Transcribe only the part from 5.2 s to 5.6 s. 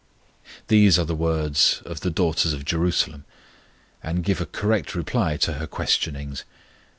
to